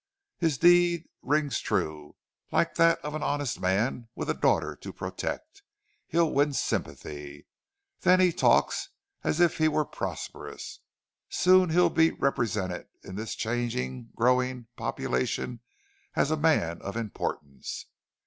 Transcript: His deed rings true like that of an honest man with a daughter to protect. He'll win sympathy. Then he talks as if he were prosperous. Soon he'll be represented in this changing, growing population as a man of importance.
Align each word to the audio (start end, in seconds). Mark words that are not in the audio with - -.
His 0.39 0.57
deed 0.57 1.07
rings 1.21 1.59
true 1.59 2.15
like 2.51 2.73
that 2.73 2.97
of 3.05 3.13
an 3.13 3.21
honest 3.21 3.59
man 3.59 4.07
with 4.15 4.31
a 4.31 4.33
daughter 4.33 4.75
to 4.77 4.91
protect. 4.91 5.61
He'll 6.07 6.31
win 6.33 6.53
sympathy. 6.53 7.45
Then 7.99 8.19
he 8.19 8.31
talks 8.33 8.89
as 9.23 9.39
if 9.39 9.59
he 9.59 9.67
were 9.67 9.85
prosperous. 9.85 10.79
Soon 11.29 11.69
he'll 11.69 11.91
be 11.91 12.09
represented 12.13 12.87
in 13.03 13.15
this 13.15 13.35
changing, 13.35 14.09
growing 14.15 14.65
population 14.75 15.59
as 16.15 16.31
a 16.31 16.35
man 16.35 16.81
of 16.81 16.97
importance. 16.97 17.85